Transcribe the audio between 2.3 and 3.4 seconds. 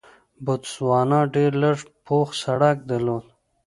سړک درلود.